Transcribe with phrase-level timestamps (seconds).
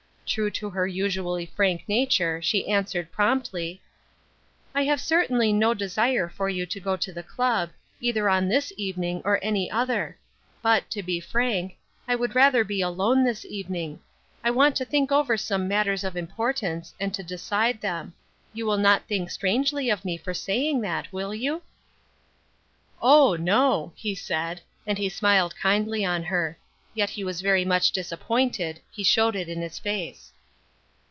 [0.33, 3.81] True to her usually frank nature, she answered, promptly:
[4.73, 8.71] "I have certainly no desire for you to go to the club, either on this
[8.77, 10.17] evening or any other;
[10.61, 11.75] but, to be frank,
[12.07, 13.99] I would rather be alone this evening;
[14.41, 18.13] I want to think over some matters of importance, and to decide them.
[18.53, 21.61] You will not think strangely of me for saying that, will you?"
[23.01, 26.57] "Oh, no," he said, and he smiled kindly on her;
[26.93, 30.33] yet he was very much disappointed; he showed it in his face.